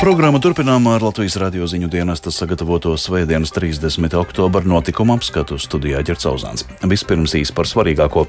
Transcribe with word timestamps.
Programmu 0.00 0.38
turpinām 0.40 0.86
ar 0.88 1.02
Latvijas 1.04 1.34
radio 1.36 1.66
ziņu 1.68 1.90
dienesta 1.92 2.30
sagatavoto 2.32 2.94
Svētdienas 2.96 3.50
30. 3.52 4.14
oktobra 4.16 4.64
notikumu 4.64 5.12
apskatu 5.18 5.58
studijā 5.60 6.00
Ģercauzāns. 6.08 6.64
Vispirms 6.88 7.34
īsi 7.36 7.52
par 7.52 7.68
svarīgāko. 7.68 8.24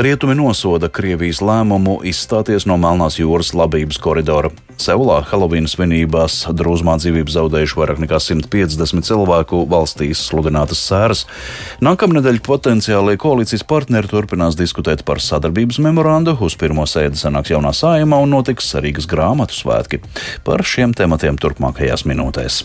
Rietumi 0.00 0.38
nosoda 0.38 0.88
Krievijas 0.88 1.42
lēmumu 1.44 1.98
izstāties 2.08 2.64
no 2.64 2.80
Melnās 2.80 3.20
jūras 3.20 3.52
labības 3.52 4.00
koridora. 4.00 4.48
Seulā 4.80 5.18
Helovīna 5.28 5.68
svinībās 5.68 6.38
drūzmā 6.56 6.94
dzīvību 7.02 7.34
zaudējuši 7.34 7.76
vairāk 7.76 8.00
nekā 8.00 8.16
150 8.24 9.04
cilvēku 9.04 9.60
valstīs 9.68 10.22
sludinātas 10.24 10.80
sēras. 10.88 11.26
Nākamnedēļ 11.84 12.40
potenciālie 12.46 13.18
koalīcijas 13.20 13.66
partneri 13.68 14.08
turpinās 14.08 14.56
diskutēt 14.56 15.04
par 15.04 15.20
sadarbības 15.20 15.82
memorandu, 15.84 16.32
uz 16.40 16.56
pirmo 16.56 16.88
sēdi 16.88 17.20
sanāks 17.20 17.52
jaunā 17.52 17.74
sājuma 17.76 18.22
un 18.24 18.32
notiks 18.38 18.72
Rīgas 18.80 19.04
grāmatu 19.10 19.58
svētki. 19.58 20.00
Par 20.48 20.64
šiem 20.64 20.96
tematiem 20.96 21.09
tematiem 21.10 21.38
turpmākajās 21.42 22.04
minūtēs. 22.06 22.62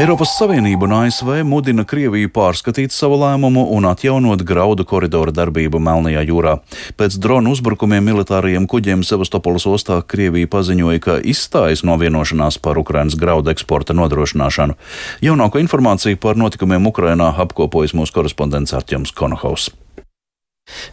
Eiropas 0.00 0.32
Savienība 0.38 0.86
un 0.86 0.94
ASV 0.96 1.42
mudina 1.44 1.84
Krieviju 1.84 2.30
pārskatīt 2.32 2.94
savu 2.94 3.18
lēmumu 3.20 3.66
un 3.76 3.84
atjaunot 3.90 4.42
graudu 4.48 4.86
koridoru 4.88 5.34
darbību 5.34 5.78
Melnajā 5.82 6.22
jūrā. 6.30 6.54
Pēc 6.98 7.18
dronu 7.20 7.52
uzbrukumiem 7.54 8.08
militārajiem 8.08 8.66
kuģiem 8.70 9.04
Sevastopolis 9.06 9.68
ostā 9.68 10.00
Krievija 10.02 10.48
paziņoja, 10.50 11.02
ka 11.04 11.18
izstājas 11.20 11.84
no 11.84 11.98
vienošanās 12.00 12.58
par 12.64 12.80
Ukrainas 12.80 13.18
graudu 13.20 13.52
eksporta 13.52 13.94
nodrošināšanu. 13.98 14.78
Jaunāko 15.26 15.62
informāciju 15.62 16.18
par 16.22 16.40
notikumiem 16.40 16.90
Ukrainā 16.90 17.34
apkopojas 17.44 17.94
mūsu 17.94 18.16
korespondents 18.16 18.74
Artjoms 18.74 19.12
Konohaus. 19.12 19.68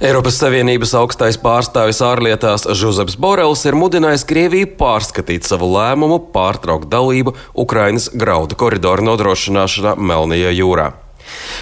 Eiropas 0.02 0.38
Savienības 0.42 0.94
augstais 0.98 1.38
pārstāvis 1.42 2.02
ārlietās 2.06 2.68
Žuzeps 2.78 3.18
Borels 3.22 3.66
ir 3.66 3.78
mudinājis 3.78 4.26
Krieviju 4.30 4.70
pārskatīt 4.80 5.48
savu 5.48 5.70
lēmumu 5.74 6.20
pārtraukt 6.34 6.90
dalību 6.92 7.36
Ukrainas 7.58 8.10
graudu 8.14 8.58
koridoru 8.60 9.06
nodrošināšanā 9.10 9.98
Melnajā 9.98 10.54
jūrā. 10.60 10.92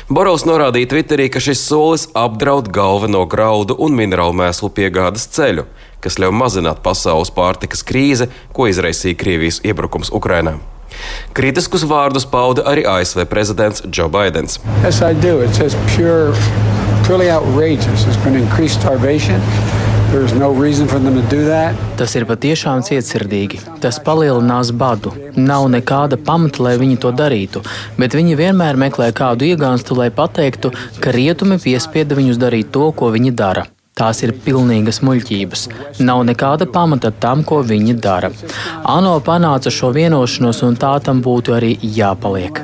Borels 0.09 0.45
norādīja 0.45 0.91
Twitterī, 0.91 1.25
ka 1.33 1.41
šis 1.41 1.63
solis 1.65 2.05
apdraud 2.13 2.69
galveno 2.73 3.23
graudu 3.29 3.77
un 3.81 3.95
minerālu 3.97 4.35
mēslu 4.37 4.69
piegādes 4.75 5.25
ceļu, 5.33 5.65
kas 6.03 6.19
ļauj 6.21 6.35
mazināt 6.37 6.83
pasaules 6.85 7.33
pārtikas 7.33 7.81
krīze, 7.87 8.29
ko 8.53 8.69
izraisīja 8.69 9.17
Krievijas 9.17 9.61
iebrukums 9.65 10.13
Ukrainā. 10.13 10.59
Kritiskus 11.35 11.83
vārdus 11.89 12.27
pauda 12.29 12.63
arī 12.71 12.85
ASV 12.87 13.25
prezidents 13.31 13.83
Joe 13.89 14.09
Bidenis. 14.11 14.59
Yes, 14.85 15.01
No 17.05 17.11
Tas 21.99 22.15
ir 22.17 22.25
patiešām 22.25 22.81
cietsirdīgi. 22.87 23.61
Tas 23.83 24.01
palielinās 24.01 24.71
badu. 24.73 25.13
Nav 25.37 25.67
nekāda 25.75 26.17
pamata, 26.17 26.65
lai 26.65 26.73
viņi 26.81 26.97
to 27.05 27.13
darītu, 27.13 27.61
bet 28.01 28.17
viņi 28.17 28.39
vienmēr 28.41 28.81
meklē 28.87 29.11
kādu 29.13 29.45
iegānstu, 29.51 29.99
lai 30.01 30.09
pateiktu, 30.09 30.73
ka 30.97 31.13
rietumi 31.13 31.61
piespieda 31.61 32.17
viņus 32.17 32.41
darīt 32.41 32.73
to, 32.73 32.89
ko 32.97 33.13
viņi 33.13 33.37
dara. 33.37 33.69
Tās 33.95 34.19
ir 34.25 34.33
pilnīgas 34.43 34.97
muļķības. 35.07 35.61
Nav 36.03 36.25
nekāda 36.27 36.65
pamata 36.67 37.13
tam, 37.15 37.45
ko 37.47 37.61
viņi 37.63 37.93
dara. 38.03 38.27
ANO 38.91 39.13
panāca 39.23 39.71
šo 39.71 39.93
vienošanos, 39.95 40.59
un 40.67 40.75
tā 40.75 40.89
tam 41.05 41.21
būtu 41.23 41.55
arī 41.55 41.69
jāpaliek. 41.79 42.59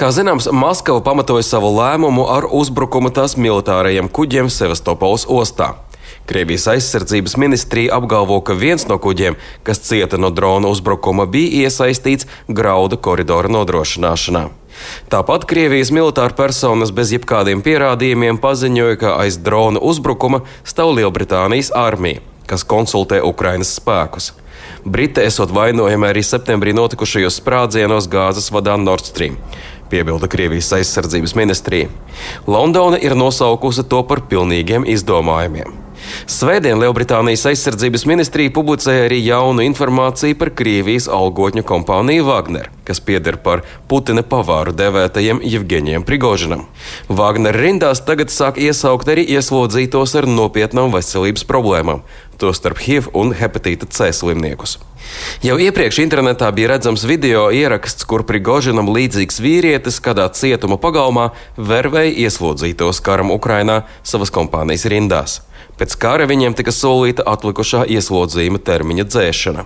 Kā 0.00 0.08
zināms, 0.16 0.48
Maskava 0.48 1.04
pamatoja 1.04 1.44
savu 1.44 1.74
lēmumu 1.76 2.24
ar 2.38 2.48
uzbrukumu 2.48 3.12
tās 3.12 3.36
militārajiem 3.36 4.08
kuģiem 4.08 4.48
Sevastopols 4.48 5.28
ostā. 5.28 5.74
Krievijas 6.30 6.68
aizsardzības 6.70 7.32
ministrija 7.36 7.96
apgalvo, 7.96 8.36
ka 8.46 8.54
viens 8.54 8.84
no 8.86 9.00
kuģiem, 9.02 9.34
kas 9.66 9.80
cieta 9.82 10.14
no 10.14 10.28
drona 10.30 10.70
uzbrukuma, 10.70 11.24
bija 11.26 11.64
iesaistīts 11.66 12.28
graudu 12.46 13.00
koridoru 13.02 13.50
nodrošināšanā. 13.50 14.44
Tāpat 15.10 15.48
Krievijas 15.50 15.90
militāra 15.90 16.36
personas 16.38 16.92
bez 16.94 17.10
jebkādiem 17.16 17.64
pierādījumiem 17.66 18.38
paziņoja, 18.38 19.00
ka 19.02 19.16
aiz 19.24 19.40
drona 19.42 19.82
uzbrukuma 19.82 20.44
stāv 20.62 20.94
Lielbritānijas 21.00 21.72
armija, 21.74 22.22
kas 22.46 22.62
konsultē 22.62 23.18
Ukrainas 23.26 23.74
spēkus. 23.80 24.30
Briti 24.86 25.26
esot 25.26 25.50
vainojami 25.50 26.12
arī 26.12 26.22
septembrī 26.22 26.78
notikušajos 26.78 27.42
sprādzienos 27.42 28.06
gāzes 28.06 28.52
vadā 28.54 28.78
Nord 28.78 29.10
Stream, 29.10 29.34
piebilda 29.90 30.30
Krievijas 30.30 30.70
aizsardzības 30.78 31.34
ministrija. 31.34 31.90
Londona 32.46 33.02
ir 33.02 33.18
nosaukusi 33.18 33.88
to 33.90 34.06
par 34.06 34.22
pilnīgiem 34.30 34.86
izdomājumiem. 34.86 35.89
Svētdien 36.30 36.78
Lielbritānijas 36.80 37.46
aizsardzības 37.50 38.04
ministrija 38.08 38.52
publicēja 38.54 39.06
arī 39.08 39.20
jaunu 39.24 39.64
informāciju 39.66 40.38
par 40.40 40.52
Krievijas 40.56 41.08
algotņu 41.10 41.64
kompāniju 41.66 42.26
Wagner, 42.28 42.70
kas 42.88 43.02
pieder 43.04 43.38
par 43.40 43.64
Putina 43.90 44.24
pavāru 44.26 44.74
devētajiem 44.76 45.42
Jevgeņiem 45.44 46.06
Prigožinam. 46.08 46.66
Wagner 47.08 47.56
rindās 47.56 48.04
tagad 48.06 48.32
sāk 48.34 48.60
iesaukt 48.60 49.10
arī 49.10 49.26
ieslodzītos 49.36 50.16
ar 50.20 50.28
nopietnām 50.30 50.94
veselības 50.94 51.46
problēmām, 51.48 52.04
tostarp 52.40 52.80
HIV 52.84 53.10
un 53.16 53.34
hepatīta 53.36 53.90
C 53.90 54.12
slimniekus. 54.14 54.78
Jau 55.42 55.56
iepriekš 55.58 56.00
internetā 56.04 56.50
bija 56.54 56.74
redzams 56.74 57.04
video 57.08 57.48
ieraksts, 57.54 58.06
kur 58.06 58.22
Prigožinam 58.28 58.90
līdzīgs 58.92 59.40
vīrietis 59.42 59.98
kādā 60.04 60.28
cietuma 60.36 60.78
pagalmā 60.80 61.30
vervēja 61.56 62.14
ieslodzītos 62.26 63.02
karam 63.04 63.32
Ukrainā 63.34 63.82
savas 64.06 64.30
kompānijas 64.34 64.86
rindās. 64.92 65.40
Pēc 65.80 65.94
kara 65.96 66.26
viņiem 66.28 66.52
tika 66.58 66.74
solīta 66.76 67.24
atlikušā 67.24 67.86
ieslodzījuma 67.88 68.60
termiņa 68.60 69.06
dzēšana. 69.08 69.62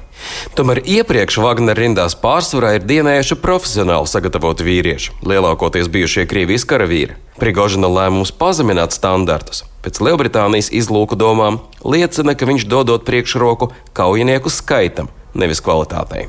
Tomēr 0.54 0.78
iepriekš 0.86 1.40
Wagner 1.42 1.74
rindās 1.74 2.14
pārsvarā 2.14 2.76
ir 2.76 2.86
dienējuši 2.86 3.40
profesionāli 3.42 4.06
sagatavoti 4.06 4.62
vīrieši, 4.68 5.16
lielākoties 5.26 5.90
bijušie 5.90 6.28
Krievijas 6.30 6.68
karavīri. 6.70 7.18
Prigožina 7.42 7.90
lēmums 7.90 8.30
pazemināt 8.30 8.94
standartus 8.94 9.64
pēc 9.84 9.98
Lielbritānijas 10.00 10.70
izlūku 10.72 11.18
domām 11.18 11.58
liecina, 11.82 12.36
ka 12.38 12.46
viņš 12.48 12.68
dodot 12.70 13.04
priekšroku 13.04 13.72
kaujinieku 13.96 14.52
skaitam, 14.54 15.10
nevis 15.34 15.60
kvalitātei. 15.64 16.28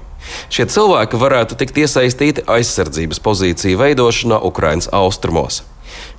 Šie 0.49 0.65
cilvēki 0.65 1.21
varētu 1.21 1.57
tikt 1.61 1.77
iesaistīti 1.85 2.43
aizsardzības 2.49 3.21
pozīciju 3.21 3.79
veidošanā 3.79 4.41
Ukrainas 4.49 4.89
austrumos. 4.89 5.61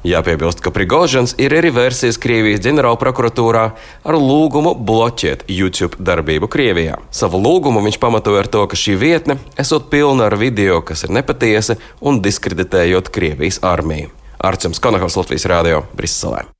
Jāpiebilst, 0.06 0.62
ka 0.64 0.72
Prigožins 0.74 1.34
ir 1.42 1.54
arī 1.56 1.72
vērsies 1.74 2.18
Krievijas 2.22 2.62
ģenerālprokuratūrā 2.66 3.64
ar 4.06 4.18
lūgumu 4.20 4.74
bloķēt 4.78 5.46
YouTube 5.50 6.00
darbību 6.00 6.50
Krievijā. 6.52 6.98
Savu 7.10 7.40
lūgumu 7.42 7.84
viņš 7.86 8.00
pamatoja 8.02 8.44
ar 8.44 8.50
to, 8.50 8.66
ka 8.70 8.78
šī 8.78 8.98
vietne 9.00 9.38
esot 9.58 9.90
pilna 9.92 10.30
ar 10.30 10.38
video, 10.40 10.82
kas 10.86 11.06
ir 11.06 11.14
nepatiesa 11.16 11.78
un 12.00 12.22
diskreditējot 12.24 13.12
Krievijas 13.14 13.62
armiju. 13.66 14.12
Arčuns 14.38 14.82
Konakovs 14.82 15.16
Latvijas 15.18 15.48
Rādio 15.50 15.86
Briselē. 15.96 16.55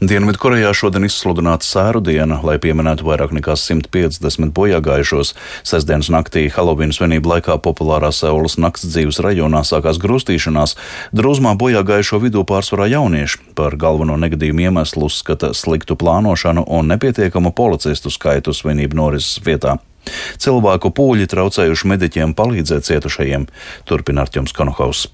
Dienvidkorejā 0.00 0.70
šodien 0.72 1.04
izsludināta 1.04 1.66
sēru 1.68 2.00
diena, 2.00 2.38
lai 2.40 2.54
pieminētu 2.56 3.04
vairāk 3.04 3.34
nekā 3.36 3.52
150 3.60 4.48
bojāgājušos. 4.56 5.34
Sesdienas 5.68 6.08
naktī 6.08 6.46
Helovīna 6.48 6.96
svinību 6.96 7.28
laikā 7.34 7.58
populārā 7.60 8.08
Seulas 8.16 8.56
nakts 8.56 8.86
dzīves 8.88 9.20
rajonā 9.20 9.60
sākās 9.60 10.00
grūstīšanās. 10.00 10.78
Drūzmā 11.12 11.52
bojāgājušo 11.60 12.22
vidū 12.24 12.46
pārsvarā 12.48 12.88
jaunieši. 12.94 13.52
Par 13.60 13.76
galveno 13.76 14.16
negadījumu 14.24 14.70
iemeslu 14.70 15.04
uzskata 15.10 15.52
sliktu 15.52 16.00
plānošanu 16.00 16.64
un 16.64 16.88
nepietiekamu 16.94 17.52
policistu 17.52 18.08
skaitu 18.08 18.56
svinību 18.56 19.02
norises 19.04 19.36
vietā. 19.44 19.76
Cilvēku 20.40 20.96
pūļi 20.96 21.28
traucējuši 21.28 21.92
mediķiem 21.92 22.32
palīdzēt 22.40 22.88
cietušajiem, 22.88 23.50
turpina 23.84 24.24
Arķums 24.24 24.56
Konohaus. 24.56 25.10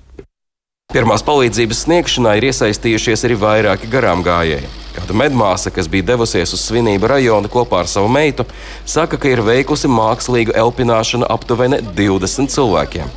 Pirmās 0.97 1.21
palīdzības 1.27 1.81
sniegšanā 1.85 2.31
ir 2.39 2.45
iesaistījušies 2.49 3.27
arī 3.27 3.35
vairāki 3.37 3.89
garām 3.93 4.23
gājēji. 4.25 4.69
Kāda 4.95 5.17
medmāsa, 5.21 5.69
kas 5.69 5.91
bija 5.93 6.07
devusies 6.15 6.55
uz 6.57 6.63
svinību 6.63 7.11
rajonu 7.11 7.51
kopā 7.53 7.83
ar 7.83 7.91
savu 7.93 8.09
meitu, 8.09 8.47
saka, 8.89 9.19
ka 9.21 9.29
ir 9.29 9.43
veikusi 9.45 9.91
mākslīgu 9.93 10.55
elpināšanu 10.57 11.29
aptuveni 11.35 11.83
20 11.99 12.49
cilvēkiem. 12.55 13.11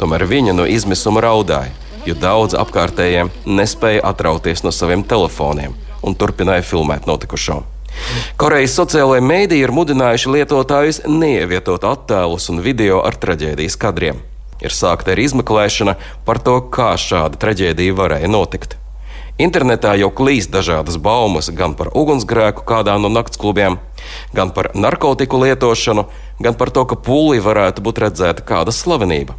Tomēr 0.00 0.24
viņa 0.26 0.56
no 0.58 0.66
izmisuma 0.66 1.22
raudāja, 1.22 1.70
jo 2.08 2.16
daudz 2.18 2.56
apkārtējiem 2.58 3.30
nespēja 3.46 4.02
atrauties 4.10 4.64
no 4.66 4.74
saviem 4.74 5.06
telefoniem 5.06 5.76
un 6.02 6.18
turpināja 6.18 6.64
filmēt 6.66 7.06
notikušo. 7.06 7.60
Korejas 8.42 8.74
sociālajie 8.80 9.22
mēdīji 9.28 9.68
ir 9.68 9.76
mudinājuši 9.76 10.34
lietotājus 10.34 11.04
neievietot 11.06 11.86
attēlus 11.94 12.50
un 12.50 12.64
video 12.66 13.04
ar 13.06 13.22
traģēdijas 13.22 13.78
kadriem 13.78 14.24
ir 14.60 14.74
sākta 14.74 15.14
arī 15.14 15.26
izmeklēšana 15.28 15.96
par 16.26 16.40
to, 16.44 16.60
kā 16.72 16.92
šāda 17.00 17.40
traģēdija 17.40 17.96
varēja 17.96 18.30
notikt. 18.30 18.76
Internetā 19.40 19.94
jau 19.96 20.10
klīst 20.12 20.50
dažādas 20.52 20.98
baumas 21.00 21.48
gan 21.56 21.72
par 21.76 21.88
ugunsgrēku 21.96 22.66
kādā 22.68 22.98
no 23.00 23.08
naktsklubiem, 23.08 23.78
gan 24.36 24.50
par 24.52 24.70
narkotiku 24.76 25.40
lietošanu, 25.40 26.04
gan 26.44 26.58
par 26.60 26.72
to, 26.76 26.84
ka 26.84 26.98
pūlī 27.00 27.40
varētu 27.40 27.80
būt 27.80 28.02
redzēta 28.04 28.44
kāda 28.44 28.74
slavenība. 28.74 29.38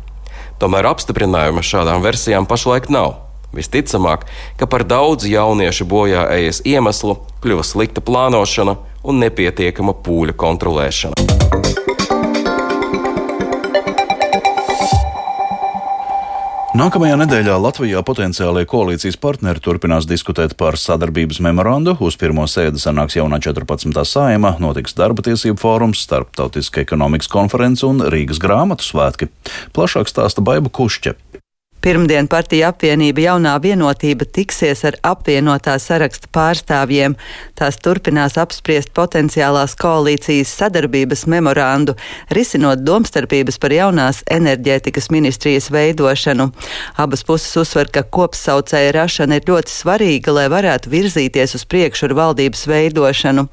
Tomēr 0.62 0.90
apstiprinājuma 0.90 1.62
šādām 1.66 2.02
versijām 2.02 2.50
pašlaik 2.50 2.90
nav. 2.90 3.20
Visticamāk, 3.54 4.26
ka 4.58 4.66
par 4.66 4.88
daudz 4.88 5.28
jauniešu 5.28 5.86
bojā 5.86 6.24
ejas 6.38 6.64
iemeslu 6.66 7.20
kļuva 7.44 7.66
slikta 7.68 8.02
plānošana 8.02 8.78
un 9.04 9.22
nepietiekama 9.22 9.98
pūļa 10.06 10.38
kontrolēšana. 10.40 12.31
Nākamajā 16.82 17.14
nedēļā 17.20 17.56
Latvijā 17.62 18.00
potenciālie 18.02 18.64
koalīcijas 18.66 19.20
partneri 19.22 19.62
turpinās 19.62 20.08
diskutēt 20.10 20.56
par 20.58 20.80
sadarbības 20.82 21.38
memorandu. 21.46 21.94
Uz 22.02 22.16
pirmo 22.18 22.48
sēdi 22.50 22.82
sanāks 22.82 23.20
jaunā 23.20 23.38
14. 23.38 23.94
sājuma, 24.10 24.56
notiks 24.64 24.98
darba 24.98 25.22
tiesību 25.28 25.62
fórums, 25.62 26.02
starptautiska 26.08 26.82
ekonomikas 26.82 27.30
konference 27.30 27.86
un 27.86 28.02
Rīgas 28.02 28.42
grāmatu 28.42 28.88
svētki. 28.88 29.30
Plašāk 29.78 30.10
stāsta 30.10 30.42
Baiba 30.42 30.74
Kušķa. 30.74 31.14
Pirmdien 31.82 32.28
partija 32.30 32.68
apvienība 32.70 33.24
jaunā 33.24 33.56
vienotība 33.58 34.28
tiksies 34.30 34.84
ar 34.86 35.00
apvienotā 35.02 35.74
saraksta 35.82 36.28
pārstāvjiem. 36.30 37.16
Tās 37.58 37.80
turpinās 37.82 38.36
apspriest 38.38 38.92
potenciālās 38.94 39.74
koalīcijas 39.82 40.52
sadarbības 40.60 41.26
memorandu, 41.34 41.96
risinot 42.38 42.84
domstarpības 42.86 43.58
par 43.64 43.74
jaunās 43.74 44.20
enerģētikas 44.30 45.10
ministrijas 45.10 45.72
veidošanu. 45.74 46.52
Abas 47.02 47.26
puses 47.26 47.58
uzsver, 47.58 47.90
ka 47.90 48.06
kopsaucēja 48.06 48.94
rašana 49.00 49.42
ir 49.42 49.50
ļoti 49.50 49.74
svarīga, 49.74 50.38
lai 50.38 50.46
varētu 50.54 50.94
virzīties 50.94 51.58
uz 51.58 51.66
priekšu 51.66 52.12
ar 52.12 52.16
valdības 52.22 52.64
veidošanu. 52.70 53.48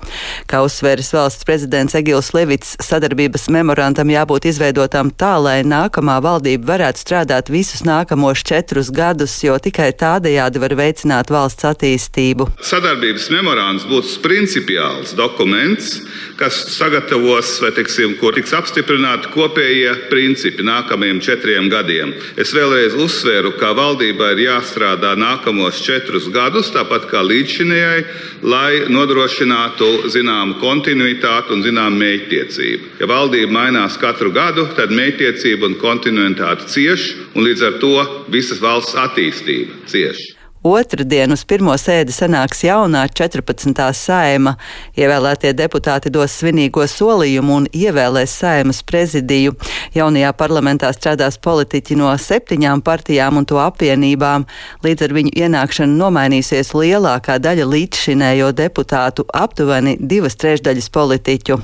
Kā 0.52 0.60
uzsveris 0.66 1.14
valsts 1.16 1.48
prezidents 1.48 1.96
Egils 1.96 2.34
Levits, 2.36 2.76
sadarbības 2.84 3.48
memorandam 3.56 4.12
jābūt 4.12 4.52
izveidotam 4.52 5.16
tā, 5.16 5.32
lai 5.40 5.58
nākamā 5.64 6.20
valdība 6.28 6.74
varētu 6.74 7.06
strādāt 7.06 7.48
visus 7.48 7.88
nākamos 7.88 8.17
nākamos 8.18 8.42
četrus 8.42 8.90
gadus, 8.90 9.42
jo 9.42 9.54
tikai 9.58 9.92
tādējādi 9.94 10.58
var 10.58 10.74
veicināt 10.74 11.30
valsts 11.30 11.64
attīstību. 11.64 12.48
Sadarbības 12.60 13.30
memorands 13.30 13.86
būs 13.86 14.18
principiāls 14.22 15.14
dokuments, 15.14 16.02
kas 16.38 16.54
sagatavos 16.74 17.60
vai 17.62 17.70
teiksim, 17.76 18.16
kur 18.18 18.34
tiks 18.34 18.52
apstiprināti 18.52 19.30
kopējie 19.34 20.08
principi 20.10 20.62
nākamajiem 20.66 21.20
četriem 21.22 21.68
gadiem. 21.70 22.12
Es 22.36 22.52
vēlreiz 22.54 22.96
uzsveru, 22.98 23.54
ka 23.58 23.72
valdībai 23.74 24.32
ir 24.34 24.44
jāstrādā 24.48 25.14
nākamos 25.18 25.82
četrus 25.82 26.28
gadus, 26.34 26.72
tāpat 26.74 27.08
kā 27.10 27.22
līdzšinējai, 27.22 28.04
lai 28.42 28.88
nodrošinātu 28.90 30.10
zināmu 30.10 30.58
kontinuitāti 30.62 31.54
un 31.54 31.62
zināmu 31.62 32.02
mērķtiecību. 32.02 32.94
Ja 33.00 33.10
valdība 33.10 33.54
mainās 33.60 33.98
katru 34.00 34.32
gadu, 34.34 34.66
tad 34.76 34.90
mērķtiecība 34.94 35.70
un 35.70 35.78
kontinuitāte 35.78 36.66
cieš, 36.70 37.12
un 37.34 37.46
līdz 37.46 37.66
ar 37.68 37.78
to 37.82 37.94
visas 38.32 38.60
valsts 38.64 38.98
attīstība 38.98 39.86
cieši. 39.90 40.38
Otradien 40.66 41.30
uz 41.30 41.44
pirmo 41.46 41.70
sēdi 41.78 42.10
sanāks 42.10 42.64
jaunā 42.66 43.04
14. 43.14 43.84
saima. 43.94 44.56
Ievēlētie 44.98 45.52
deputāti 45.54 46.10
dos 46.10 46.34
svinīgo 46.40 46.82
solījumu 46.90 47.54
un 47.60 47.68
ievēlēs 47.70 48.34
saimas 48.42 48.82
prezidiju. 48.82 49.54
Jaunajā 49.94 50.34
parlamentā 50.34 50.90
strādās 50.96 51.38
politiķi 51.38 52.00
no 52.02 52.10
septiņām 52.18 52.82
partijām 52.82 53.38
un 53.38 53.46
to 53.46 53.62
apvienībām. 53.62 54.48
Līdz 54.82 55.06
ar 55.06 55.16
viņu 55.20 55.34
ienākšanu 55.46 55.98
nomainīsies 56.02 56.74
lielākā 56.74 57.38
daļa 57.38 57.70
līdzšinējo 57.76 58.52
deputātu, 58.58 59.30
aptuveni 59.30 59.94
divas 60.00 60.36
trešdaļas 60.42 60.90
politiķu. 60.90 61.62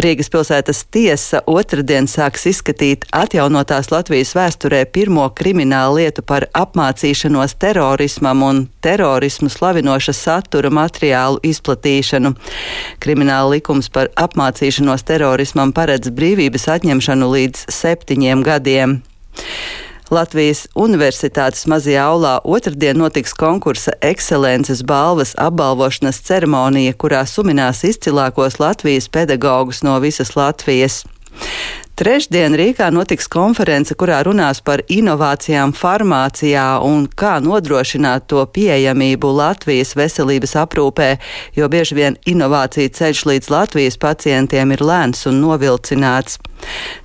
Rīgas 0.00 0.30
pilsētas 0.32 0.78
tiesa 0.94 1.42
otrdien 1.50 2.06
sāks 2.08 2.46
izskatīt 2.48 3.02
atjaunotās 3.12 3.90
Latvijas 3.92 4.30
vēsturē 4.32 4.78
pirmo 4.88 5.26
kriminālu 5.36 5.98
lietu 5.98 6.24
par 6.24 6.46
apmācīšanos 6.56 7.52
terorismam 7.60 8.44
un 8.46 8.62
terorismu 8.80 9.50
slavinoša 9.52 10.14
satura 10.16 10.70
materiālu 10.72 11.42
izplatīšanu. 11.50 12.32
Krimināla 13.04 13.58
likums 13.58 13.90
par 13.92 14.08
apmācīšanos 14.16 15.04
terorismam 15.10 15.74
paredz 15.76 16.08
brīvības 16.16 16.64
atņemšanu 16.78 17.30
līdz 17.34 17.68
septiņiem 17.82 18.46
gadiem. 18.46 18.98
Latvijas 20.10 20.64
Universitātes 20.74 21.68
mazajā 21.70 22.02
aulā 22.10 22.32
otrdien 22.42 22.98
notiks 22.98 23.30
konkursa 23.38 23.92
ekscelences 24.02 24.82
balvas 24.82 25.36
apbalvošanas 25.38 26.18
ceremonija, 26.26 26.96
kurā 26.98 27.20
suminās 27.30 27.84
izcilākos 27.86 28.58
Latvijas 28.58 29.06
pedagogus 29.06 29.84
no 29.86 29.94
visas 30.02 30.34
Latvijas. 30.34 31.04
Trešdien 32.00 32.56
Rīgā 32.58 32.88
notiks 32.90 33.30
konference, 33.30 33.94
kurā 33.94 34.18
runās 34.26 34.58
par 34.66 34.82
inovācijām 34.90 35.76
farmācijā 35.78 36.66
un 36.82 37.06
kā 37.06 37.36
nodrošināt 37.44 38.26
to 38.32 38.42
pieejamību 38.50 39.30
Latvijas 39.36 39.94
veselības 39.94 40.56
aprūpē, 40.64 41.10
jo 41.54 41.70
bieži 41.70 42.00
vien 42.02 42.18
inovācija 42.26 42.96
ceļš 42.98 43.26
līdz 43.30 43.54
Latvijas 43.54 44.00
pacientiem 44.00 44.74
ir 44.74 44.82
lēns 44.82 45.28
un 45.30 45.38
novilcināts. 45.44 46.40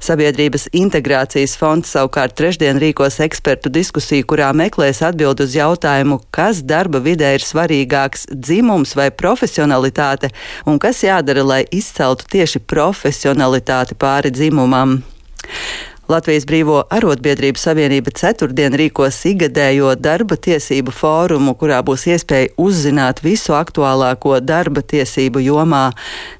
Sabiedrības 0.03 0.67
integrācijas 0.75 1.55
fonds 1.59 1.93
savukārt 1.95 2.35
trešdien 2.37 2.79
rīkos 2.81 3.19
ekspertu 3.25 3.71
diskusiju, 3.73 4.27
kurā 4.29 4.51
meklēs 4.53 5.01
atbild 5.05 5.41
uz 5.45 5.55
jautājumu, 5.57 6.19
kas 6.35 6.61
darba 6.61 7.01
vidē 7.03 7.33
ir 7.37 7.45
svarīgāks- 7.45 8.27
dzimums 8.45 8.95
vai 8.95 9.09
profesionalitāte, 9.11 10.31
un 10.65 10.79
kas 10.79 11.01
jādara, 11.01 11.45
lai 11.45 11.63
izceltu 11.71 12.25
tieši 12.35 12.59
profesionalitāti 12.59 13.95
pāri 13.95 14.31
dzimumam. 14.31 15.03
Latvijas 16.05 16.43
Brīvo 16.45 16.83
arotbiedrību 16.93 17.57
savienība 17.57 18.11
ceturtdien 18.13 18.75
rīkos 18.77 19.15
igadējo 19.25 19.95
darba 19.97 20.35
tiesību 20.37 20.93
fórumu, 20.93 21.55
kurā 21.57 21.79
būs 21.81 22.03
iespēja 22.13 22.51
uzzināt 22.61 23.23
visu 23.25 23.55
aktuālāko 23.57 24.35
darba 24.37 24.83
tiesību 24.85 25.41
jomā. 25.41 25.87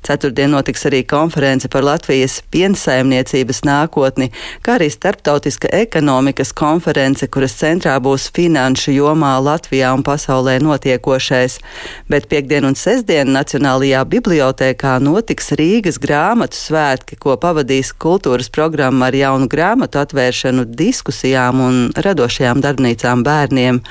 Ceturtdien 0.06 0.53
notiks 0.53 0.85
arī 0.85 1.00
konference 1.09 1.65
par 1.73 1.81
Latvijas 1.88 2.35
piensaimniecības 2.53 3.63
nākotni, 3.65 4.27
kā 4.62 4.75
arī 4.77 4.91
starptautiska 4.94 5.73
ekonomikas 5.73 6.53
konference, 6.53 7.25
kuras 7.25 7.57
centrā 7.57 7.97
būs 7.97 8.27
finanšu 8.38 8.94
jomā 8.94 9.33
Latvijā 9.41 9.95
un 9.97 10.06
pasaulē 10.06 10.59
notiekošais. 10.61 11.57
Bet 12.06 12.29
piekdien 12.29 12.69
un 12.69 12.77
sestdien 12.77 13.33
Nacionālajā 13.33 14.06
bibliotēkā 14.13 15.00
notiks 15.01 15.56
Rīgas 15.57 15.97
grāmatu 15.97 16.61
svētki, 16.61 17.18
ko 17.18 17.33
pavadīs 17.41 17.95
kultūras 17.97 18.53
programma 18.53 19.09
ar 19.09 19.21
jaunu 19.23 19.50
grāmatu 19.56 20.02
atvēršanu 20.04 20.68
diskusijām 20.75 21.63
un 21.63 21.81
radošajām 21.96 22.62
darbnīcām 22.66 23.24
bērniem. 23.26 23.81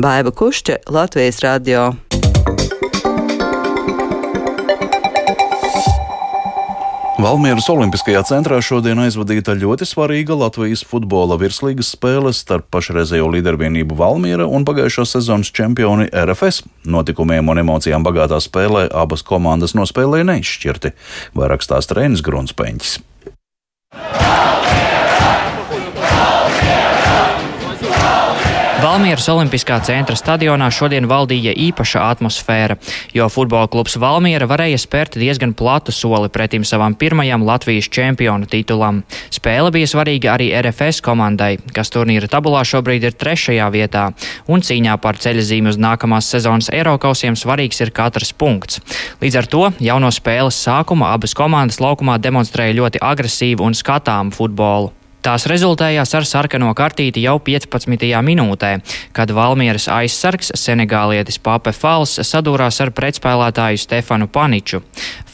Baiva 0.00 0.34
Kušķe, 0.34 0.82
Latvijas 0.90 1.40
radio. 1.44 1.92
Valmieras 7.24 7.70
Olimpiskajā 7.72 8.20
centrā 8.28 8.58
šodien 8.60 8.98
aizvadīta 9.00 9.54
ļoti 9.56 9.86
svarīga 9.88 10.34
Latvijas 10.36 10.82
futbola 10.84 11.38
virslīgas 11.40 11.94
spēle 11.94 12.34
starp 12.36 12.66
pašreizējo 12.74 13.30
līdervienību 13.32 13.96
Valmiera 13.96 14.44
un 14.44 14.66
pagājušās 14.68 15.14
sezonas 15.16 15.52
čempioni 15.54 16.10
RFS. 16.10 16.66
Notikumiem 16.84 17.48
un 17.48 17.62
emocijām 17.62 18.04
bagātā 18.04 18.42
spēlē 18.44 18.90
abas 18.92 19.24
komandas 19.24 19.72
nospēlēja 19.78 20.28
neizšķirti, 20.34 20.92
vairāk 21.38 21.64
stāsta 21.64 21.96
Reinis 22.02 22.26
Grunspeņķis. 22.26 22.98
Valmieras 28.94 29.24
Olimpiskā 29.26 29.80
centra 29.82 30.14
stadionā 30.14 30.68
šodien 30.70 31.08
valdīja 31.10 31.50
īpaša 31.58 32.04
atmosfēra, 32.12 32.76
jo 33.10 33.26
futbola 33.26 33.66
klubs 33.66 33.96
Valmiera 33.98 34.46
varēja 34.46 34.78
spērt 34.78 35.18
diezgan 35.18 35.50
platu 35.58 35.90
soli 35.90 36.30
pretim 36.30 36.62
savam 36.62 36.94
pirmajam 36.94 37.42
Latvijas 37.42 37.90
čempionu 37.90 38.46
titulam. 38.46 39.02
Spēle 39.34 39.74
bija 39.74 39.90
svarīga 39.90 40.36
arī 40.36 40.52
RFS 40.60 41.02
komandai, 41.02 41.56
kas 41.74 41.90
turnīra 41.90 42.30
tabulā 42.30 42.62
šobrīd 42.62 43.10
ir 43.10 43.18
trešajā 43.18 43.66
vietā, 43.74 44.06
un 44.46 44.62
cīņā 44.62 44.94
par 45.02 45.18
ceļzīmi 45.18 45.74
uz 45.74 45.82
nākamās 45.82 46.30
sezonas 46.30 46.70
Eirokausiem 46.70 47.34
svarīgs 47.34 47.82
ir 47.82 47.90
katrs 47.90 48.30
punkts. 48.30 48.78
Līdz 49.18 49.42
ar 49.42 49.54
to 49.56 49.68
jau 49.90 49.98
no 49.98 50.14
spēles 50.14 50.64
sākuma 50.70 51.10
abas 51.18 51.34
komandas 51.34 51.82
laukumā 51.82 52.22
demonstrēja 52.22 52.78
ļoti 52.78 53.02
agresīvu 53.02 53.66
un 53.66 53.74
skatāmu 53.74 54.38
futbolu. 54.38 54.94
Tās 55.24 55.46
rezultējās 55.48 56.10
ar 56.18 56.26
sarkano 56.28 56.66
kartīti 56.76 57.22
jau 57.24 57.38
15. 57.40 58.10
minūtē, 58.26 58.72
kad 59.16 59.30
Valmieras 59.32 59.86
aizsargs 59.88 60.50
senegālietis 60.60 61.40
Pape 61.40 61.72
Fals 61.72 62.18
sadūrās 62.28 62.82
ar 62.84 62.92
pretspēlētāju 62.92 63.80
Stefanu 63.80 64.28
Paniču. 64.28 64.82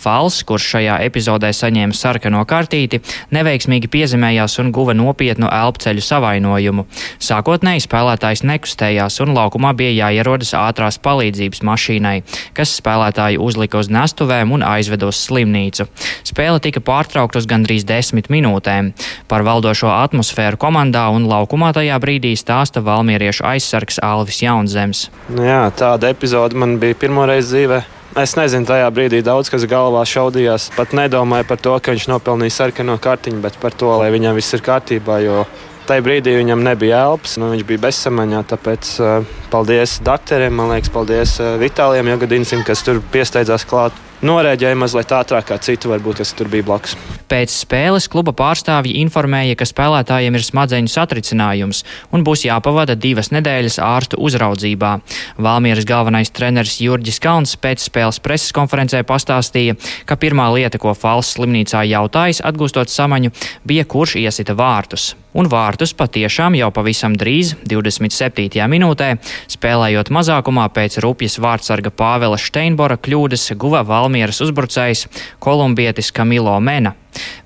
Fals, 0.00 0.40
kurš 0.48 0.68
šajā 0.74 0.96
epizodē 1.04 1.50
saņēma 1.56 1.96
sarkano 1.96 2.40
kartīti, 2.48 3.02
neveiksmīgi 3.34 3.90
piezemējās 3.92 4.56
un 4.62 4.70
guva 4.72 4.94
nopietnu 4.96 5.50
elpceļu 5.52 6.04
savainojumu. 6.04 6.86
Sākotnēji 7.20 7.84
spēlētājs 7.84 8.44
nekustējās 8.48 9.20
un 9.24 9.34
laukumā 9.36 9.74
bija 9.76 10.06
jāierodas 10.06 10.54
ātrās 10.56 10.96
palīdzības 11.04 11.60
mašīnai, 11.68 12.16
kas 12.56 12.72
spēlētāju 12.80 13.42
uzlika 13.44 13.80
uz 13.82 13.92
nestuvēm 13.92 14.54
un 14.56 14.64
aizveda 14.66 15.10
uz 15.10 15.20
slimnīcu. 15.26 15.88
Spēle 16.30 16.62
tika 16.64 16.80
pārtraukta 16.84 17.42
uz 17.42 17.48
gandrīz 17.50 17.84
desmit 17.88 18.32
minūtēm. 18.32 18.92
Par 19.28 19.44
valdošo 19.46 19.92
atmosfēru 19.92 20.60
komandā 20.60 21.06
un 21.12 21.28
laukumā 21.30 21.74
tajā 21.76 22.00
brīdī 22.02 22.32
stāsta 22.38 22.82
valmieriešu 22.84 23.44
aizsargs 23.52 24.00
Alvis 24.04 24.40
Jaunzems. 24.44 25.08
Nu 25.28 25.44
jā, 25.46 25.62
tāda 25.76 26.12
epizode 26.14 26.56
man 26.58 26.78
bija 26.82 26.98
pirmoreiz 27.04 27.52
dzīvē. 27.52 27.99
Es 28.18 28.32
nezinu, 28.34 28.66
tajā 28.66 28.88
brīdī 28.90 29.20
daudz 29.22 29.52
kas 29.52 29.62
galvā 29.70 30.02
šaudījās. 30.08 30.72
Pat 30.74 30.96
nedomāju 30.98 31.46
par 31.46 31.60
to, 31.62 31.76
ka 31.78 31.94
viņš 31.94 32.08
nopelnīja 32.10 32.56
sarkano 32.56 32.96
kartiņu, 32.98 33.38
bet 33.44 33.58
par 33.62 33.76
to, 33.78 33.92
lai 34.00 34.08
viņam 34.10 34.34
viss 34.34 34.56
ir 34.56 34.64
kārtībā. 34.66 35.20
Jo 35.22 35.44
tajā 35.86 36.02
brīdī 36.02 36.34
viņam 36.40 36.64
nebija 36.66 37.04
elpas, 37.06 37.36
nu, 37.38 37.52
viņš 37.54 37.62
bija 37.68 37.84
bezsamaņā. 37.86 38.42
Tāpēc 38.50 38.90
uh, 38.98 39.30
paldies 39.54 40.00
doktoriem, 40.02 40.58
man 40.58 40.74
liekas, 40.74 40.90
paldies 40.90 41.36
uh, 41.38 41.54
Vitālijam 41.62 42.10
Jagadinsim, 42.10 42.66
kas 42.66 42.82
tur 42.86 42.98
piesteidzās 43.14 43.66
klāt 43.70 43.94
norēģēja 44.26 44.78
mazliet 44.78 45.12
ātrāk 45.14 45.48
kā 45.50 45.58
citu, 45.62 45.90
varbūt, 45.92 46.20
kas 46.20 46.32
tur 46.36 46.50
bija 46.52 46.66
blakus. 46.66 46.96
Pēc 47.30 47.52
spēles 47.54 48.08
kluba 48.10 48.34
pārstāvji 48.36 48.96
informēja, 49.04 49.56
ka 49.58 49.68
spēlētājiem 49.68 50.36
ir 50.36 50.44
smadzeņu 50.46 50.90
satricinājums 50.90 51.84
un 52.14 52.24
būs 52.26 52.44
jāpavada 52.48 52.96
divas 52.98 53.30
nedēļas 53.34 53.78
ārstu 53.84 54.18
uzraudzībā. 54.20 54.96
Valmieras 55.38 55.86
galvenais 55.88 56.32
treneris 56.34 56.80
Jurģis 56.82 57.22
Kalns 57.22 57.56
pēc 57.60 57.86
spēles 57.86 58.20
preses 58.24 58.54
konferencē 58.56 59.04
pastāstīja, 59.06 59.78
ka 60.04 60.18
pirmā 60.20 60.50
lieta, 60.56 60.82
ko 60.82 60.94
Falks 60.94 61.36
slimnīcā 61.36 61.86
jautājis, 61.92 62.42
atgūstot 62.44 62.90
samaņu, 62.90 63.32
bija 63.64 63.86
kurš 63.88 64.18
iesita 64.20 64.58
vārtus. 64.58 65.14
Un 65.30 65.46
vārtus 65.46 65.92
patiešām 65.94 66.56
jau 66.58 66.72
pavisam 66.74 67.14
drīz, 67.14 67.52
27. 67.70 68.50
minūtē, 68.70 69.12
spēlējot 69.52 70.10
mazākumā 70.10 70.66
pēc 70.74 70.98
rupjas 71.04 71.38
vārdsarga 71.42 71.92
Pāvela 71.94 72.38
Steinbora 72.40 72.98
kļūdas, 72.98 73.52
guva 73.54 73.84
Valmieras 73.86 74.42
uzbrucējs 74.42 75.06
kolumbietis 75.38 76.10
Kamilo 76.16 76.56
Mena. 76.58 76.96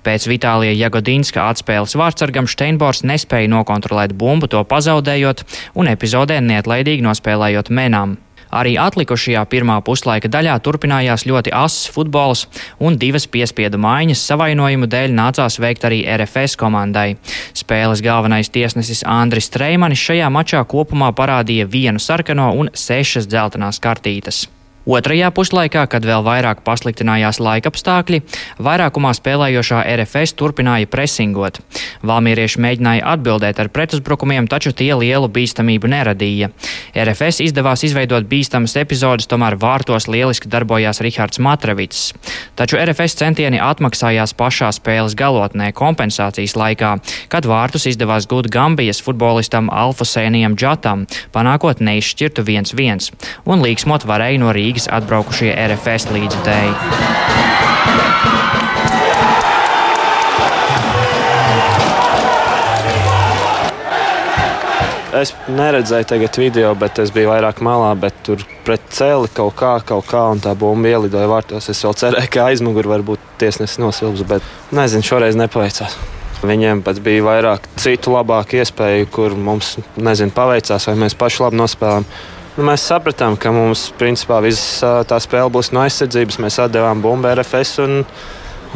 Pēc 0.05 0.25
Vitālija 0.29 0.73
Jagodinska 0.77 1.45
atspēles 1.51 1.93
vārdsargam 1.97 2.49
Steinbors 2.49 3.05
nespēja 3.05 3.53
nokontrolēt 3.53 4.17
bumbu, 4.17 4.49
to 4.49 4.61
pazaudējot 4.65 5.45
un 5.77 5.93
epizodē 5.93 6.41
neatlaidīgi 6.41 7.05
nospēlējot 7.05 7.69
Menam. 7.69 8.17
Arī 8.55 8.77
atlikušajā 8.79 9.43
pirmā 9.51 9.81
puslaika 9.83 10.31
daļā 10.31 10.55
turpinājās 10.63 11.25
ļoti 11.27 11.51
ass 11.55 11.89
futbols, 11.91 12.45
un 12.79 12.95
divas 13.01 13.27
piespiedu 13.27 13.79
maiņas 13.83 14.23
savainojumu 14.31 14.87
dēļ 14.91 15.15
nācās 15.17 15.59
veikt 15.59 15.87
arī 15.89 16.01
RFS 16.15 16.55
komandai. 16.61 17.07
Spēles 17.53 18.03
galvenais 18.05 18.49
tiesnesis 18.49 19.03
Andris 19.03 19.51
Streimanis 19.51 20.01
šajā 20.07 20.31
mačā 20.31 20.63
kopumā 20.63 21.11
parādīja 21.15 21.67
vienu 21.67 21.99
sarkano 21.99 22.53
un 22.55 22.71
sešas 22.73 23.27
dzeltenās 23.27 23.83
kartītes. 23.83 24.45
Otrajā 24.85 25.31
puslaikā, 25.33 25.87
kad 25.89 26.05
vēl 26.05 26.21
vairāk 26.21 26.59
pasliktinājās 26.61 27.39
laikapstākļi, 27.41 28.19
vairākumā 28.61 29.15
spēlējošā 29.17 29.79
RFS 29.81 30.35
turpināja 30.37 30.85
presingot. 30.85 31.57
Valmierieši 32.05 32.61
mēģināja 32.61 33.07
atbildēt 33.15 33.61
ar 33.63 33.71
pretuzbrukumiem, 33.73 34.45
taču 34.45 34.75
tie 34.77 34.91
lielu 34.93 35.25
bīstamību 35.25 35.89
neradīja. 35.89 36.51
RFS 36.93 37.41
izdevās 37.47 37.81
izveidot 37.87 38.27
bīstamas 38.29 38.77
epizodes, 38.77 39.25
tomēr 39.25 39.57
vārtos 39.57 40.05
lieliski 40.05 40.51
darbojās 40.53 41.01
Rihards 41.01 41.41
Matrevits. 41.41 42.13
Taču 42.53 42.77
RFS 42.77 43.17
centieni 43.17 43.57
atmaksājās 43.57 44.35
pašā 44.37 44.69
spēles 44.77 45.17
galotnē 45.17 45.71
kompensācijas 45.73 46.53
laikā, 46.61 46.93
kad 47.33 47.49
vārtus 47.49 47.89
izdevās 47.89 48.29
gūt 48.29 48.51
Gambijas 48.53 49.01
futbolistam 49.01 49.73
Alfasēnijam 49.73 50.53
Džatam, 50.53 51.07
panākot 51.33 51.81
neizšķirtu 51.81 52.45
1-1, 52.45 53.09
un 53.49 53.65
līksmot 53.65 54.05
varēja 54.05 54.45
no 54.45 54.53
Rīgas 54.53 54.74
Rīgas 54.75 54.89
atbraukušie 54.91 55.53
RFS 55.55 56.09
līdzekļi. 56.11 56.73
Es 65.15 65.31
neredzēju 65.47 66.09
tagad 66.09 66.35
video, 66.35 66.73
bet 66.75 66.99
es 66.99 67.13
biju 67.15 67.31
vairāk 67.31 67.63
malā, 67.63 67.93
bet 67.95 68.19
tur 68.27 68.43
pret 68.67 68.83
celi 68.91 69.31
kaut 69.31 69.55
kā, 69.55 69.77
kaut 69.79 70.09
kā, 70.11 70.25
un 70.35 70.43
tā 70.43 70.51
bumba 70.59 70.91
ielidoja 70.91 71.31
vārtos. 71.31 71.71
Es 71.71 71.79
vēl 71.87 71.95
cerēju, 71.95 72.33
ka 72.35 72.49
aizmugurē 72.51 72.97
varbūt 72.97 73.23
tiesnesis 73.39 73.79
nosilps, 73.79 74.27
bet 74.27 74.75
nezinu, 74.75 75.07
šoreiz 75.07 75.39
nepaveicās. 75.39 75.95
Viņiem 76.43 76.83
pat 76.83 76.99
bija 76.99 77.23
vairāk 77.23 77.71
citu 77.79 78.11
labāku 78.11 78.59
iespēju, 78.59 79.07
kur 79.07 79.39
mums, 79.39 79.77
nezinu, 79.95 80.35
paveicās, 80.35 80.91
vai 80.91 80.99
mēs 81.07 81.15
paši 81.15 81.45
labi 81.47 81.63
nospēlējām. 81.63 82.11
Nu, 82.55 82.63
mēs 82.63 82.85
sapratām, 82.87 83.35
ka 83.35 83.51
mums 83.51 83.89
principā 83.99 84.37
visa 84.39 85.01
tā 85.07 85.17
spēle 85.19 85.51
būs 85.51 85.73
no 85.75 85.81
aizsardzības. 85.83 86.37
Mēs 86.39 86.59
atdevām 86.63 87.01
bumbu 87.03 87.33
RFS 87.33 87.81
un, 87.83 87.97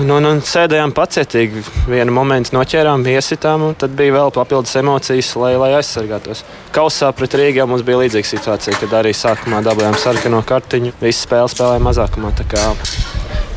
un, 0.03 0.11
un, 0.17 0.27
un 0.33 0.41
sēdējām 0.43 0.91
pacietīgi. 0.97 1.63
Vienu 1.87 2.11
momentu 2.17 2.57
noķērām, 2.57 3.07
iesitām, 3.07 3.63
un 3.69 3.79
tad 3.79 3.95
bija 3.95 4.17
vēl 4.17 4.35
papildus 4.35 4.75
emocijas, 4.83 5.31
lai, 5.39 5.53
lai 5.63 5.71
aizsargātos. 5.79 6.43
Kausā 6.75 7.13
pret 7.15 7.39
Rīgā 7.39 7.69
mums 7.71 7.87
bija 7.87 8.03
līdzīga 8.03 8.33
situācija, 8.33 8.83
kad 8.83 8.99
arī 8.99 9.15
sākumā 9.15 9.63
dabūjām 9.69 9.95
sarkano 10.03 10.43
kartiņu. 10.51 10.97
Visi 10.99 11.23
spēle 11.23 11.47
spēlēja 11.55 11.87
mazākumā 11.87 12.35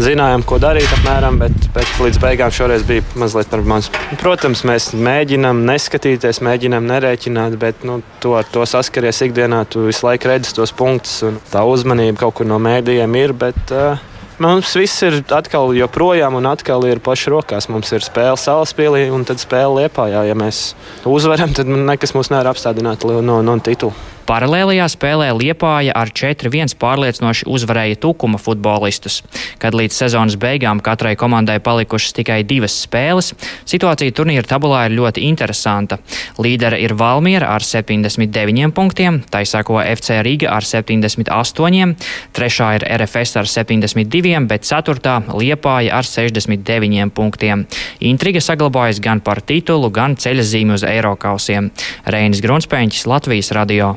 zinājām, 0.01 0.45
ko 0.47 0.59
darīt 0.63 0.93
apmēram, 0.99 1.41
bet, 1.43 1.57
bet 1.75 1.91
līdz 2.03 2.21
beigām 2.23 2.53
šoreiz 2.55 2.87
bija 2.89 3.05
mazliet 3.19 3.51
par 3.53 3.65
maz. 3.67 3.91
Protams, 4.21 4.65
mēs 4.69 4.93
mēģinām 4.97 5.65
neskatīties, 5.69 6.41
mēģinām 6.47 6.87
nerēķināt, 6.89 7.59
bet 7.61 7.85
nu, 7.89 8.01
to 8.23 8.37
ar 8.39 8.49
to 8.49 8.65
saskaries 8.69 9.21
ikdienā. 9.27 9.65
Tu 9.73 9.85
visu 9.89 10.07
laiku 10.07 10.33
redzi 10.33 10.55
tos 10.57 10.73
punktus, 10.77 11.21
un 11.27 11.43
tā 11.53 11.67
uzmanība 11.69 12.25
kaut 12.25 12.41
kur 12.41 12.49
no 12.49 12.61
mēdījiem 12.63 13.21
ir. 13.21 13.37
Bet, 13.43 13.63
uh, 13.75 14.09
Mums 14.43 14.73
viss 14.75 15.03
ir 15.05 15.21
atkal 15.31 15.71
joprojām 15.77 16.35
un 16.35 16.49
atkal 16.51 16.83
ir 16.89 16.99
paši 17.05 17.31
rokās. 17.31 17.69
Mums 17.71 17.93
ir 17.95 18.03
spēle 18.03 18.39
salaspīlī 18.41 19.05
un 19.15 19.27
tad 19.29 19.39
spēle 19.39 19.85
liepā. 19.85 20.09
Ja 20.27 20.35
mēs 20.35 20.73
uzvaram, 21.07 21.53
tad 21.55 21.69
nekas 21.71 22.17
mūs 22.17 22.33
nevar 22.33 22.51
apstādināt 22.51 23.05
no, 23.07 23.39
no 23.45 23.59
titula. 23.63 23.95
Paralēlajā 24.33 24.87
spēlē 24.89 25.27
Liepāja 25.37 25.93
ar 25.93 26.09
4-1 26.09 26.79
pārliecinoši 26.81 27.45
uzvarēja 27.53 27.99
Tukuma 28.01 28.39
futbolistus. 28.41 29.19
Kad 29.61 29.75
līdz 29.77 29.93
sezonas 29.93 30.39
beigām 30.41 30.79
katrai 30.81 31.19
komandai 31.21 31.59
palikušas 31.61 32.15
tikai 32.17 32.39
divas 32.49 32.79
spēles, 32.81 33.35
situācija 33.69 34.15
turnīra 34.17 34.47
tabulā 34.49 34.87
ir 34.87 34.95
ļoti 34.97 35.27
interesanta. 35.29 35.99
Līdera 36.41 36.79
ir 36.81 36.95
Valmiera 36.97 37.51
ar 37.53 37.61
79 37.61 38.73
punktiem, 38.73 39.19
tai 39.29 39.43
sako 39.45 39.83
FC 39.83 40.23
Riga 40.25 40.55
ar 40.55 40.65
78, 40.65 41.93
trešā 42.33 42.69
ir 42.79 42.87
RFS 42.89 43.37
ar 43.43 43.51
72, 43.53 44.47
bet 44.49 44.65
ceturtā 44.65 45.19
Liepāja 45.29 45.99
ar 45.99 46.09
69 46.09 47.13
punktiem. 47.13 47.67
Intriga 48.01 48.41
saglabājas 48.41 49.03
gan 49.05 49.21
par 49.21 49.43
titulu, 49.45 49.93
gan 49.93 50.17
ceļa 50.17 50.49
zīmi 50.55 50.79
uz 50.79 50.87
Eirokausiem. 50.89 51.69
Reinis 52.09 52.41
Grunspēņķis, 52.41 53.05
Latvijas 53.13 53.53
radio. 53.61 53.93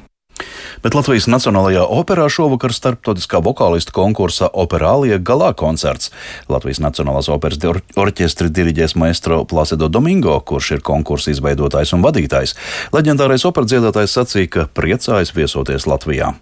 Bet 0.84 0.96
Latvijas 0.98 1.30
Nacionālajā 1.32 1.86
operā 1.88 2.28
šovakar 2.30 2.74
starptautiskā 2.76 3.40
vokālista 3.46 3.94
konkursā 3.96 4.50
Operālija 4.54 5.18
galā 5.24 5.54
koncerts. 5.58 6.12
Latvijas 6.52 6.82
Nacionālās 6.84 7.30
operas 7.32 7.62
orķestri 7.96 8.52
diriģēs 8.54 8.98
maestro 9.00 9.44
Placido 9.50 9.90
Domingo, 9.90 10.38
kurš 10.40 10.76
ir 10.78 10.84
konkursa 10.86 11.32
izveidotājs 11.34 11.96
un 11.96 12.04
vadītājs. 12.06 12.56
Leģendārais 12.96 13.48
operas 13.48 13.72
dziedātājs 13.72 14.20
sacīja, 14.20 14.52
ka 14.52 14.68
priecājas 14.76 15.34
viesoties 15.36 15.88
Latvijā. 15.90 16.36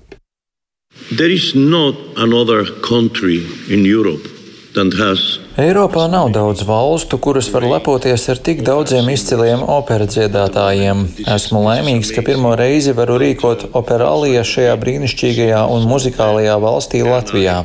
There 1.09 1.31
is 1.31 1.53
not 1.55 1.95
another 2.17 2.65
country 2.81 3.41
in 3.69 3.85
Europe 3.85 4.27
that 4.73 4.93
has 4.93 5.42
Eiropā 5.53 6.07
nav 6.10 6.31
daudz 6.33 6.63
valstu, 6.65 7.19
kuras 7.22 7.45
var 7.53 7.62
lepoties 7.69 8.24
ar 8.33 8.39
tik 8.41 8.63
daudziem 8.65 9.05
izciliem 9.13 9.62
opera 9.69 10.07
dziedātājiem. 10.10 11.03
Esmu 11.29 11.62
laimīgs, 11.67 12.10
ka 12.15 12.24
pirmo 12.25 12.55
reizi 12.57 12.95
varu 12.98 13.19
rīkot 13.22 13.67
operālijā 13.77 14.41
šajā 14.50 14.74
brīnišķīgajā 14.81 15.60
un 15.75 15.86
muzikālajā 15.91 16.55
valstī 16.63 17.03
Latvijā. 17.05 17.60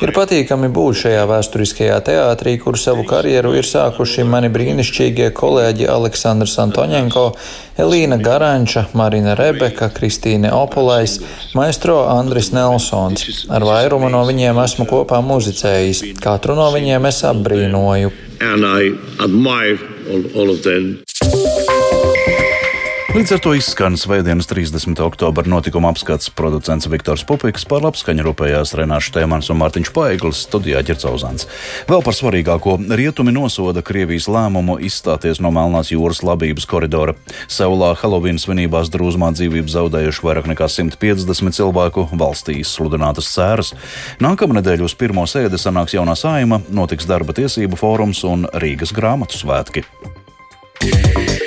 Ir 0.00 0.14
patīkami 0.16 0.72
būt 0.72 1.02
šajā 1.02 1.28
vēsturiskajā 1.28 2.00
teātrī, 2.08 2.56
kur 2.62 2.80
savu 2.80 3.04
karjeru 3.04 3.52
ir 3.60 3.68
sākuši 3.68 4.24
mani 4.24 4.48
brīnišķīgie 4.56 5.28
kolēģi 5.36 5.92
Aleksandrs 5.92 6.56
Antoņenko, 6.64 7.26
Elīna 7.76 8.16
Garanča, 8.16 8.86
Marina 8.96 9.34
Rebeka, 9.36 9.90
Kristīne 9.92 10.48
Opolais, 10.56 11.18
maestro 11.52 11.98
Andris 12.08 12.48
Nelsons. 12.56 13.44
Ar 13.52 13.66
vairumu 13.68 14.08
no 14.08 14.22
viņiem 14.24 14.56
esmu 14.62 14.88
kopā 14.88 15.20
muzicējis. 15.20 16.00
Katru 16.24 16.56
no 16.56 16.70
viņiem 16.72 17.10
es 17.10 17.20
And 18.40 18.64
I 18.64 18.92
admire 19.24 19.78
all 20.34 20.50
of 20.50 20.62
them. 20.62 21.02
Līdz 23.16 23.30
ar 23.32 23.40
to 23.40 23.54
izskan 23.56 23.94
Svētdienas 23.96 24.44
30. 24.44 24.98
oktobra 25.00 25.48
notikuma 25.48 25.88
apskats 25.88 26.28
producents 26.36 26.84
Viktors 26.92 27.22
Pupiks, 27.24 27.62
par 27.64 27.80
labskaņu 27.86 28.26
rūpējās 28.26 28.74
Renāšu 28.76 29.14
Tēmans 29.14 29.48
un 29.48 29.56
Mārtiņš 29.56 29.90
Paeglis, 29.96 30.42
studijā 30.44 30.82
Ģercauzāns. 30.84 31.46
Vēl 31.88 32.04
par 32.04 32.12
svarīgāko 32.18 32.74
rietumi 33.00 33.32
nosoda 33.32 33.80
Krievijas 33.80 34.26
lēmumu 34.28 34.76
izstāties 34.84 35.40
no 35.40 35.48
Melnās 35.48 35.94
jūras 35.94 36.20
labības 36.28 36.68
koridora. 36.68 37.16
Seulā 37.48 37.94
Helovīna 38.02 38.42
svinībās 38.42 38.92
drūzmā 38.92 39.32
dzīvību 39.38 39.72
zaudējuši 39.72 40.26
vairāk 40.28 40.52
nekā 40.52 40.68
150 40.76 41.56
cilvēku, 41.56 42.10
valstī 42.20 42.58
izsludinātas 42.60 43.32
sēras. 43.32 43.72
Nākamnedēļ 44.20 44.84
uz 44.90 44.98
pirmo 45.00 45.24
sēdi 45.24 45.56
sanāks 45.56 45.96
jaunā 45.96 46.20
saima, 46.20 46.60
notiks 46.68 47.08
darba 47.08 47.32
tiesību 47.40 47.80
fórums 47.80 48.20
un 48.28 48.44
Rīgas 48.60 48.92
grāmatu 48.92 49.40
svētki. 49.40 49.88
Yeah. 50.84 51.45